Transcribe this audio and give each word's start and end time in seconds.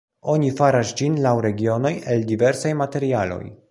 Oni 0.35 0.47
faras 0.61 0.93
ĝin 1.03 1.21
laŭ 1.27 1.35
regionoj 1.49 1.95
el 2.17 2.29
diversaj 2.35 2.77
materialoj. 2.85 3.45